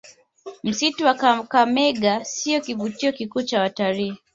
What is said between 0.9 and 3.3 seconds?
wa Kakamega siyo kivutio